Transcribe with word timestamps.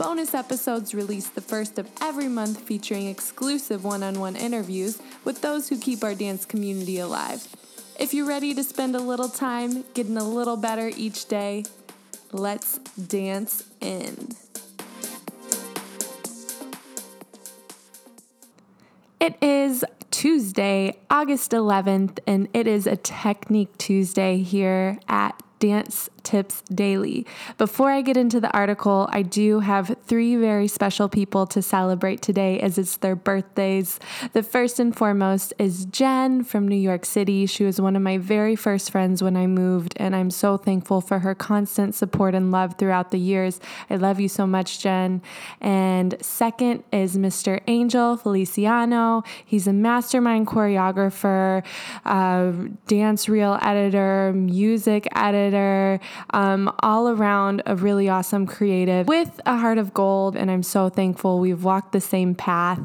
Bonus 0.00 0.32
episodes 0.32 0.94
released 0.94 1.34
the 1.34 1.42
first 1.42 1.78
of 1.78 1.86
every 2.00 2.26
month 2.26 2.62
featuring 2.62 3.06
exclusive 3.06 3.84
one 3.84 4.02
on 4.02 4.18
one 4.18 4.34
interviews 4.34 4.98
with 5.24 5.42
those 5.42 5.68
who 5.68 5.78
keep 5.78 6.02
our 6.02 6.14
dance 6.14 6.46
community 6.46 6.98
alive. 6.98 7.46
If 7.98 8.14
you're 8.14 8.26
ready 8.26 8.54
to 8.54 8.64
spend 8.64 8.96
a 8.96 8.98
little 8.98 9.28
time 9.28 9.84
getting 9.92 10.16
a 10.16 10.24
little 10.24 10.56
better 10.56 10.90
each 10.96 11.28
day, 11.28 11.64
let's 12.32 12.78
dance 12.78 13.64
in. 13.82 14.28
It 19.20 19.36
is 19.42 19.84
Tuesday, 20.10 20.96
August 21.10 21.50
11th, 21.50 22.20
and 22.26 22.48
it 22.54 22.66
is 22.66 22.86
a 22.86 22.96
Technique 22.96 23.76
Tuesday 23.76 24.38
here 24.38 24.98
at 25.08 25.38
Dance 25.58 26.08
Tips 26.22 26.62
Daily. 26.62 27.26
Before 27.58 27.90
I 27.90 28.02
get 28.02 28.16
into 28.16 28.40
the 28.40 28.50
article, 28.50 29.08
I 29.12 29.22
do 29.22 29.60
have 29.60 29.96
three 30.06 30.36
very 30.36 30.68
special 30.68 31.08
people 31.08 31.46
to 31.48 31.62
celebrate 31.62 32.22
today 32.22 32.60
as 32.60 32.78
it's 32.78 32.96
their 32.98 33.16
birthdays. 33.16 33.98
The 34.32 34.42
first 34.42 34.78
and 34.80 34.96
foremost 34.96 35.52
is 35.58 35.84
Jen 35.86 36.44
from 36.44 36.68
New 36.68 36.76
York 36.76 37.04
City. 37.04 37.46
She 37.46 37.64
was 37.64 37.80
one 37.80 37.96
of 37.96 38.02
my 38.02 38.18
very 38.18 38.56
first 38.56 38.90
friends 38.90 39.22
when 39.22 39.36
I 39.36 39.46
moved, 39.46 39.94
and 39.96 40.14
I'm 40.14 40.30
so 40.30 40.56
thankful 40.56 41.00
for 41.00 41.20
her 41.20 41.34
constant 41.34 41.94
support 41.94 42.34
and 42.34 42.50
love 42.50 42.76
throughout 42.78 43.10
the 43.10 43.18
years. 43.18 43.60
I 43.88 43.96
love 43.96 44.20
you 44.20 44.28
so 44.28 44.46
much, 44.46 44.80
Jen. 44.80 45.22
And 45.60 46.16
second 46.20 46.84
is 46.92 47.16
Mr. 47.16 47.60
Angel 47.66 48.16
Feliciano. 48.16 49.22
He's 49.44 49.66
a 49.66 49.72
mastermind 49.72 50.46
choreographer, 50.46 51.64
uh, 52.04 52.52
dance 52.86 53.28
reel 53.28 53.58
editor, 53.62 54.32
music 54.34 55.08
editor 55.14 56.00
um, 56.30 56.72
all 56.80 57.08
around 57.08 57.62
a 57.66 57.76
really 57.76 58.08
awesome 58.08 58.46
creative 58.46 59.06
with 59.06 59.40
a 59.46 59.56
heart 59.56 59.78
of 59.78 59.92
gold. 59.92 60.36
And 60.36 60.50
I'm 60.50 60.62
so 60.62 60.88
thankful 60.88 61.38
we've 61.38 61.62
walked 61.62 61.92
the 61.92 62.00
same 62.00 62.34
path, 62.34 62.80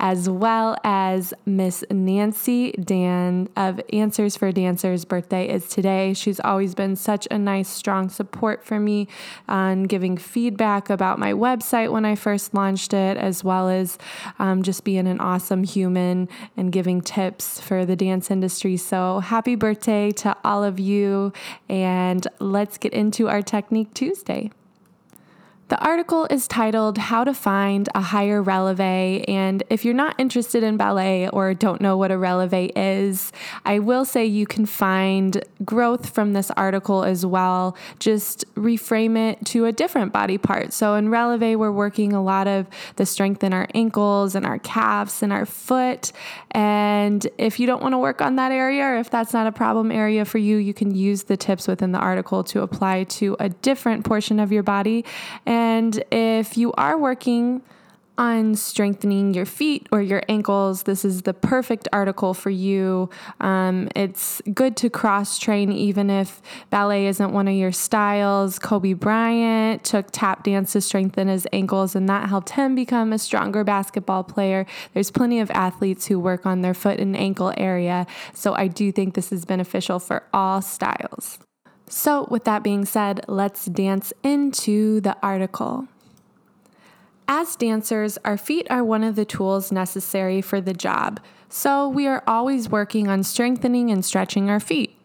as 0.00 0.28
well 0.28 0.76
as 0.84 1.34
Miss 1.44 1.84
Nancy 1.90 2.72
Dan 2.72 3.48
of 3.56 3.80
Answers 3.92 4.36
for 4.36 4.52
Dancers' 4.52 5.04
birthday 5.04 5.48
is 5.48 5.68
today. 5.68 6.14
She's 6.14 6.40
always 6.40 6.74
been 6.74 6.96
such 6.96 7.28
a 7.30 7.38
nice, 7.38 7.68
strong 7.68 8.08
support 8.08 8.64
for 8.64 8.80
me 8.80 9.08
on 9.48 9.82
giving 9.84 10.16
feedback 10.16 10.88
about 10.88 11.18
my 11.18 11.32
website 11.32 11.92
when 11.92 12.04
I 12.04 12.14
first 12.14 12.54
launched 12.54 12.94
it, 12.94 13.16
as 13.16 13.44
well 13.44 13.68
as 13.68 13.98
um, 14.38 14.62
just 14.62 14.84
being 14.84 15.06
an 15.06 15.20
awesome 15.20 15.64
human 15.64 16.28
and 16.56 16.72
giving 16.72 17.00
tips 17.00 17.60
for 17.60 17.84
the 17.84 17.96
dance 17.96 18.30
industry. 18.30 18.76
So 18.76 19.20
happy 19.20 19.54
birthday 19.54 20.10
to 20.12 20.36
all 20.44 20.64
of 20.64 20.80
you, 20.80 21.32
and 21.68 22.26
let's 22.38 22.63
get 22.78 22.92
into 22.92 23.28
our 23.28 23.42
Technique 23.42 23.94
Tuesday. 23.94 24.50
The 25.68 25.82
article 25.82 26.26
is 26.28 26.46
titled 26.46 26.98
How 26.98 27.24
to 27.24 27.32
Find 27.32 27.88
a 27.94 28.02
Higher 28.02 28.42
Releve. 28.42 29.24
And 29.26 29.62
if 29.70 29.82
you're 29.82 29.94
not 29.94 30.14
interested 30.18 30.62
in 30.62 30.76
ballet 30.76 31.26
or 31.30 31.54
don't 31.54 31.80
know 31.80 31.96
what 31.96 32.10
a 32.10 32.18
releve 32.18 32.70
is, 32.76 33.32
I 33.64 33.78
will 33.78 34.04
say 34.04 34.26
you 34.26 34.46
can 34.46 34.66
find 34.66 35.42
growth 35.64 36.10
from 36.10 36.34
this 36.34 36.50
article 36.50 37.02
as 37.02 37.24
well. 37.24 37.78
Just 37.98 38.44
reframe 38.56 39.16
it 39.16 39.42
to 39.46 39.64
a 39.64 39.72
different 39.72 40.12
body 40.12 40.36
part. 40.36 40.74
So 40.74 40.96
in 40.96 41.08
releve, 41.08 41.58
we're 41.58 41.72
working 41.72 42.12
a 42.12 42.22
lot 42.22 42.46
of 42.46 42.66
the 42.96 43.06
strength 43.06 43.42
in 43.42 43.54
our 43.54 43.66
ankles 43.74 44.34
and 44.34 44.44
our 44.44 44.58
calves 44.58 45.22
and 45.22 45.32
our 45.32 45.46
foot. 45.46 46.12
And 46.50 47.26
if 47.38 47.58
you 47.58 47.66
don't 47.66 47.82
want 47.82 47.94
to 47.94 47.98
work 47.98 48.20
on 48.20 48.36
that 48.36 48.52
area, 48.52 48.84
or 48.84 48.96
if 48.98 49.08
that's 49.08 49.32
not 49.32 49.46
a 49.46 49.52
problem 49.52 49.90
area 49.90 50.26
for 50.26 50.36
you, 50.36 50.58
you 50.58 50.74
can 50.74 50.94
use 50.94 51.22
the 51.22 51.38
tips 51.38 51.66
within 51.66 51.92
the 51.92 51.98
article 51.98 52.44
to 52.44 52.60
apply 52.60 53.04
to 53.04 53.34
a 53.40 53.48
different 53.48 54.04
portion 54.04 54.38
of 54.38 54.52
your 54.52 54.62
body. 54.62 55.06
And 55.46 55.53
if 56.10 56.56
you 56.56 56.72
are 56.72 56.98
working 56.98 57.62
on 58.16 58.54
strengthening 58.54 59.34
your 59.34 59.44
feet 59.44 59.88
or 59.90 60.00
your 60.00 60.22
ankles, 60.28 60.84
this 60.84 61.04
is 61.04 61.22
the 61.22 61.34
perfect 61.34 61.88
article 61.92 62.32
for 62.32 62.50
you. 62.50 63.10
Um, 63.40 63.88
it's 63.96 64.40
good 64.52 64.76
to 64.78 64.90
cross 64.90 65.38
train 65.38 65.72
even 65.72 66.10
if 66.10 66.40
ballet 66.70 67.06
isn't 67.06 67.32
one 67.32 67.48
of 67.48 67.54
your 67.54 67.72
styles. 67.72 68.58
Kobe 68.58 68.92
Bryant 68.92 69.82
took 69.82 70.06
tap 70.12 70.44
dance 70.44 70.72
to 70.72 70.80
strengthen 70.80 71.28
his 71.28 71.48
ankles, 71.52 71.96
and 71.96 72.08
that 72.08 72.28
helped 72.28 72.50
him 72.50 72.74
become 72.74 73.12
a 73.12 73.18
stronger 73.18 73.64
basketball 73.64 74.22
player. 74.22 74.64
There's 74.92 75.10
plenty 75.10 75.40
of 75.40 75.50
athletes 75.50 76.06
who 76.06 76.20
work 76.20 76.46
on 76.46 76.62
their 76.62 76.74
foot 76.74 77.00
and 77.00 77.16
ankle 77.16 77.52
area, 77.56 78.06
so 78.32 78.54
I 78.54 78.68
do 78.68 78.92
think 78.92 79.14
this 79.14 79.32
is 79.32 79.44
beneficial 79.44 79.98
for 79.98 80.22
all 80.32 80.62
styles. 80.62 81.38
So, 81.96 82.26
with 82.28 82.42
that 82.42 82.64
being 82.64 82.84
said, 82.86 83.24
let's 83.28 83.66
dance 83.66 84.12
into 84.24 85.00
the 85.00 85.16
article. 85.22 85.86
As 87.28 87.54
dancers, 87.54 88.18
our 88.24 88.36
feet 88.36 88.66
are 88.68 88.82
one 88.82 89.04
of 89.04 89.14
the 89.14 89.24
tools 89.24 89.70
necessary 89.70 90.40
for 90.40 90.60
the 90.60 90.72
job, 90.72 91.20
so 91.48 91.88
we 91.88 92.08
are 92.08 92.24
always 92.26 92.68
working 92.68 93.06
on 93.06 93.22
strengthening 93.22 93.92
and 93.92 94.04
stretching 94.04 94.50
our 94.50 94.58
feet. 94.58 94.98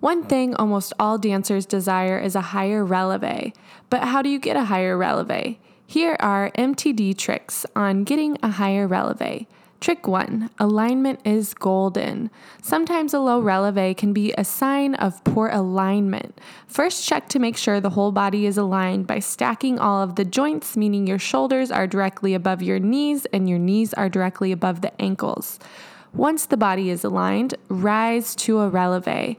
One 0.00 0.24
thing 0.24 0.54
almost 0.54 0.94
all 0.98 1.18
dancers 1.18 1.66
desire 1.66 2.18
is 2.18 2.34
a 2.34 2.40
higher 2.56 2.86
releve, 2.86 3.52
but 3.90 4.04
how 4.04 4.22
do 4.22 4.30
you 4.30 4.38
get 4.38 4.56
a 4.56 4.64
higher 4.64 4.96
releve? 4.96 5.58
Here 5.86 6.16
are 6.20 6.50
MTD 6.52 7.18
tricks 7.18 7.66
on 7.76 8.04
getting 8.04 8.38
a 8.42 8.52
higher 8.52 8.88
releve. 8.88 9.44
Trick 9.80 10.06
one 10.06 10.50
alignment 10.58 11.20
is 11.24 11.54
golden. 11.54 12.30
Sometimes 12.62 13.14
a 13.14 13.18
low 13.18 13.40
releve 13.40 13.96
can 13.96 14.12
be 14.12 14.30
a 14.36 14.44
sign 14.44 14.94
of 14.94 15.24
poor 15.24 15.48
alignment. 15.48 16.38
First, 16.66 17.06
check 17.06 17.30
to 17.30 17.38
make 17.38 17.56
sure 17.56 17.80
the 17.80 17.88
whole 17.88 18.12
body 18.12 18.44
is 18.44 18.58
aligned 18.58 19.06
by 19.06 19.20
stacking 19.20 19.78
all 19.78 20.02
of 20.02 20.16
the 20.16 20.24
joints, 20.26 20.76
meaning 20.76 21.06
your 21.06 21.18
shoulders 21.18 21.70
are 21.70 21.86
directly 21.86 22.34
above 22.34 22.60
your 22.60 22.78
knees 22.78 23.24
and 23.32 23.48
your 23.48 23.58
knees 23.58 23.94
are 23.94 24.10
directly 24.10 24.52
above 24.52 24.82
the 24.82 24.92
ankles. 25.00 25.58
Once 26.12 26.44
the 26.44 26.58
body 26.58 26.90
is 26.90 27.02
aligned, 27.02 27.54
rise 27.68 28.34
to 28.34 28.58
a 28.58 28.68
releve. 28.68 29.36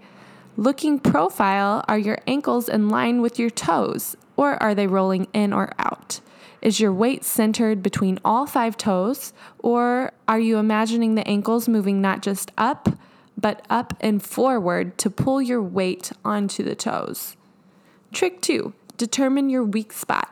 Looking 0.57 0.97
profile, 0.97 1.85
are 1.87 1.99
your 1.99 2.17
ankles 2.25 2.67
in 2.67 2.89
line 2.89 3.21
with 3.21 3.37
your 3.37 3.51
toes, 3.51 4.17
or 4.37 4.61
are 4.61 4.73
they 4.73 4.87
rolling 4.87 5.27
in 5.33 5.53
or 5.53 5.73
out? 5.77 6.19
Is 6.61 6.79
your 6.79 6.93
weight 6.93 7.25
centered 7.25 7.81
between 7.81 8.19
all 8.23 8.45
five 8.45 8.77
toes, 8.77 9.33
or 9.59 10.11
are 10.27 10.39
you 10.39 10.57
imagining 10.57 11.15
the 11.15 11.27
ankles 11.27 11.67
moving 11.67 12.01
not 12.01 12.21
just 12.21 12.51
up, 12.57 12.89
but 13.35 13.65
up 13.69 13.95
and 13.99 14.21
forward 14.21 14.97
to 14.99 15.09
pull 15.09 15.41
your 15.41 15.61
weight 15.61 16.11
onto 16.23 16.63
the 16.63 16.75
toes? 16.75 17.35
Trick 18.11 18.41
two 18.41 18.73
determine 18.97 19.49
your 19.49 19.63
weak 19.63 19.91
spot. 19.91 20.29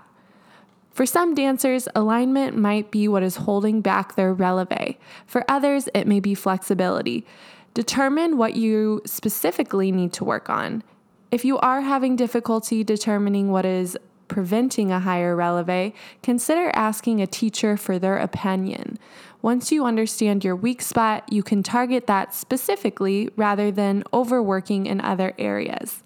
For 0.91 1.05
some 1.05 1.33
dancers, 1.33 1.87
alignment 1.95 2.55
might 2.55 2.91
be 2.91 3.07
what 3.07 3.23
is 3.23 3.37
holding 3.37 3.81
back 3.81 4.15
their 4.15 4.31
releve. 4.31 4.97
For 5.25 5.43
others, 5.49 5.89
it 5.95 6.05
may 6.05 6.19
be 6.19 6.35
flexibility. 6.35 7.25
Determine 7.73 8.37
what 8.37 8.55
you 8.55 9.01
specifically 9.05 9.91
need 9.91 10.13
to 10.13 10.23
work 10.23 10.49
on. 10.49 10.83
If 11.31 11.45
you 11.45 11.57
are 11.59 11.81
having 11.81 12.15
difficulty 12.15 12.83
determining 12.83 13.49
what 13.49 13.65
is 13.65 13.97
preventing 14.29 14.91
a 14.91 15.01
higher 15.01 15.35
releve, 15.35 15.93
consider 16.23 16.71
asking 16.73 17.21
a 17.21 17.27
teacher 17.27 17.75
for 17.75 17.99
their 17.99 18.17
opinion. 18.17 18.97
Once 19.41 19.71
you 19.71 19.85
understand 19.85 20.43
your 20.43 20.55
weak 20.55 20.81
spot, 20.81 21.23
you 21.31 21.43
can 21.43 21.63
target 21.63 22.07
that 22.07 22.33
specifically 22.33 23.29
rather 23.35 23.71
than 23.71 24.03
overworking 24.13 24.85
in 24.85 25.01
other 25.01 25.33
areas. 25.37 26.03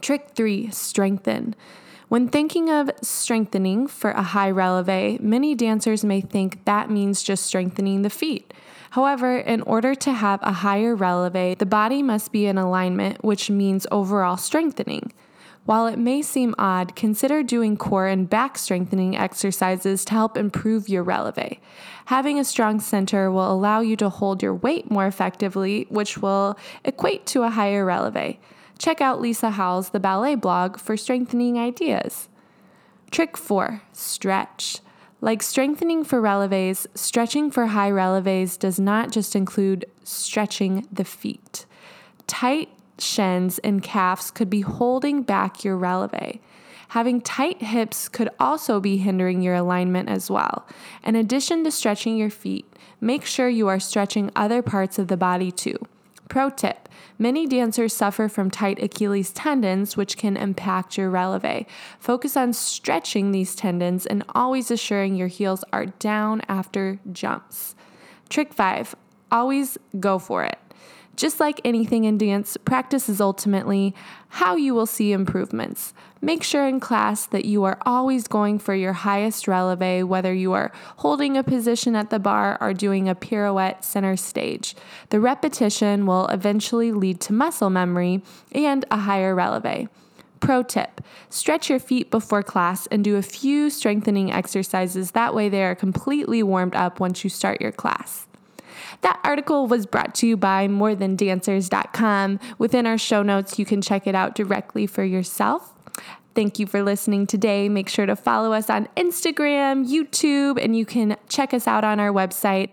Trick 0.00 0.30
three 0.34 0.70
strengthen. 0.70 1.54
When 2.08 2.28
thinking 2.28 2.68
of 2.68 2.90
strengthening 3.02 3.86
for 3.86 4.10
a 4.10 4.22
high 4.22 4.50
releve, 4.50 5.20
many 5.20 5.54
dancers 5.54 6.04
may 6.04 6.20
think 6.20 6.64
that 6.64 6.90
means 6.90 7.22
just 7.22 7.46
strengthening 7.46 8.02
the 8.02 8.10
feet. 8.10 8.52
However, 8.90 9.36
in 9.36 9.60
order 9.62 9.94
to 9.94 10.12
have 10.12 10.40
a 10.42 10.50
higher 10.50 10.96
releve, 10.96 11.58
the 11.58 11.66
body 11.66 12.02
must 12.02 12.32
be 12.32 12.46
in 12.46 12.58
alignment, 12.58 13.22
which 13.22 13.48
means 13.48 13.86
overall 13.92 14.36
strengthening. 14.36 15.12
While 15.70 15.86
it 15.86 16.00
may 16.00 16.20
seem 16.20 16.56
odd, 16.58 16.96
consider 16.96 17.44
doing 17.44 17.76
core 17.76 18.08
and 18.08 18.28
back 18.28 18.58
strengthening 18.58 19.16
exercises 19.16 20.04
to 20.06 20.14
help 20.14 20.36
improve 20.36 20.88
your 20.88 21.04
releve. 21.04 21.60
Having 22.06 22.40
a 22.40 22.44
strong 22.44 22.80
center 22.80 23.30
will 23.30 23.52
allow 23.52 23.78
you 23.78 23.94
to 23.98 24.08
hold 24.08 24.42
your 24.42 24.52
weight 24.52 24.90
more 24.90 25.06
effectively, 25.06 25.86
which 25.88 26.18
will 26.18 26.58
equate 26.84 27.24
to 27.26 27.44
a 27.44 27.50
higher 27.50 27.84
releve. 27.84 28.38
Check 28.80 29.00
out 29.00 29.20
Lisa 29.20 29.50
Howell's 29.50 29.90
The 29.90 30.00
Ballet 30.00 30.34
blog 30.34 30.76
for 30.76 30.96
strengthening 30.96 31.56
ideas. 31.56 32.28
Trick 33.12 33.36
4 33.36 33.82
Stretch. 33.92 34.80
Like 35.20 35.40
strengthening 35.40 36.02
for 36.02 36.20
releves, 36.20 36.88
stretching 36.96 37.48
for 37.52 37.66
high 37.66 37.92
releves 37.92 38.58
does 38.58 38.80
not 38.80 39.12
just 39.12 39.36
include 39.36 39.84
stretching 40.02 40.88
the 40.90 41.04
feet. 41.04 41.64
Tight 42.26 42.70
shins 43.02 43.58
and 43.60 43.82
calves 43.82 44.30
could 44.30 44.50
be 44.50 44.60
holding 44.60 45.22
back 45.22 45.64
your 45.64 45.76
releve. 45.76 46.38
Having 46.88 47.20
tight 47.20 47.62
hips 47.62 48.08
could 48.08 48.30
also 48.40 48.80
be 48.80 48.96
hindering 48.96 49.42
your 49.42 49.54
alignment 49.54 50.08
as 50.08 50.30
well. 50.30 50.66
In 51.04 51.14
addition 51.14 51.62
to 51.64 51.70
stretching 51.70 52.16
your 52.16 52.30
feet, 52.30 52.66
make 53.00 53.24
sure 53.24 53.48
you 53.48 53.68
are 53.68 53.78
stretching 53.78 54.30
other 54.34 54.60
parts 54.60 54.98
of 54.98 55.08
the 55.08 55.16
body 55.16 55.52
too. 55.52 55.78
Pro 56.28 56.50
tip 56.50 56.88
Many 57.18 57.46
dancers 57.46 57.92
suffer 57.92 58.28
from 58.28 58.50
tight 58.50 58.82
Achilles 58.82 59.30
tendons, 59.30 59.94
which 59.94 60.16
can 60.16 60.38
impact 60.38 60.96
your 60.96 61.10
releve. 61.10 61.66
Focus 61.98 62.34
on 62.34 62.54
stretching 62.54 63.30
these 63.30 63.54
tendons 63.54 64.06
and 64.06 64.24
always 64.34 64.70
assuring 64.70 65.16
your 65.16 65.28
heels 65.28 65.62
are 65.70 65.86
down 65.86 66.40
after 66.48 66.98
jumps. 67.12 67.74
Trick 68.30 68.54
five 68.54 68.94
always 69.30 69.76
go 69.98 70.18
for 70.18 70.44
it. 70.44 70.58
Just 71.20 71.38
like 71.38 71.60
anything 71.66 72.04
in 72.04 72.16
dance, 72.16 72.56
practice 72.56 73.06
is 73.06 73.20
ultimately 73.20 73.94
how 74.30 74.56
you 74.56 74.72
will 74.72 74.86
see 74.86 75.12
improvements. 75.12 75.92
Make 76.22 76.42
sure 76.42 76.66
in 76.66 76.80
class 76.80 77.26
that 77.26 77.44
you 77.44 77.62
are 77.64 77.76
always 77.82 78.26
going 78.26 78.58
for 78.58 78.74
your 78.74 78.94
highest 78.94 79.46
releve, 79.46 80.08
whether 80.08 80.32
you 80.32 80.54
are 80.54 80.72
holding 80.96 81.36
a 81.36 81.42
position 81.42 81.94
at 81.94 82.08
the 82.08 82.18
barre 82.18 82.56
or 82.58 82.72
doing 82.72 83.06
a 83.06 83.14
pirouette 83.14 83.84
center 83.84 84.16
stage. 84.16 84.74
The 85.10 85.20
repetition 85.20 86.06
will 86.06 86.26
eventually 86.28 86.90
lead 86.90 87.20
to 87.20 87.34
muscle 87.34 87.68
memory 87.68 88.22
and 88.52 88.86
a 88.90 89.00
higher 89.00 89.34
releve. 89.34 89.90
Pro 90.40 90.62
tip 90.62 91.02
stretch 91.28 91.68
your 91.68 91.80
feet 91.80 92.10
before 92.10 92.42
class 92.42 92.86
and 92.86 93.04
do 93.04 93.16
a 93.16 93.22
few 93.22 93.68
strengthening 93.68 94.32
exercises. 94.32 95.10
That 95.10 95.34
way, 95.34 95.50
they 95.50 95.64
are 95.64 95.74
completely 95.74 96.42
warmed 96.42 96.74
up 96.74 96.98
once 96.98 97.24
you 97.24 97.28
start 97.28 97.60
your 97.60 97.72
class. 97.72 98.26
That 99.02 99.20
article 99.24 99.66
was 99.66 99.86
brought 99.86 100.14
to 100.16 100.26
you 100.26 100.36
by 100.36 100.68
morethandancers.com. 100.68 102.40
Within 102.58 102.86
our 102.86 102.98
show 102.98 103.22
notes, 103.22 103.58
you 103.58 103.64
can 103.64 103.82
check 103.82 104.06
it 104.06 104.14
out 104.14 104.34
directly 104.34 104.86
for 104.86 105.04
yourself. 105.04 105.74
Thank 106.34 106.58
you 106.58 106.66
for 106.66 106.82
listening 106.82 107.26
today. 107.26 107.68
Make 107.68 107.88
sure 107.88 108.06
to 108.06 108.14
follow 108.16 108.52
us 108.52 108.70
on 108.70 108.88
Instagram, 108.96 109.88
YouTube, 109.88 110.62
and 110.62 110.76
you 110.76 110.86
can 110.86 111.16
check 111.28 111.52
us 111.52 111.66
out 111.66 111.84
on 111.84 111.98
our 111.98 112.10
website. 112.10 112.70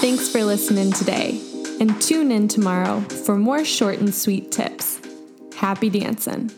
Thanks 0.00 0.30
for 0.30 0.42
listening 0.42 0.90
today, 0.92 1.38
and 1.78 2.00
tune 2.00 2.32
in 2.32 2.48
tomorrow 2.48 3.00
for 3.00 3.36
more 3.36 3.64
short 3.64 3.98
and 3.98 4.14
sweet 4.14 4.50
tips. 4.50 4.98
Happy 5.54 5.90
dancing. 5.90 6.50